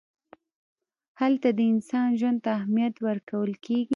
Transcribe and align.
هلته 1.19 1.49
د 1.57 1.59
انسان 1.73 2.07
ژوند 2.19 2.39
ته 2.45 2.49
اهمیت 2.59 2.95
ورکول 3.07 3.51
کېږي. 3.65 3.89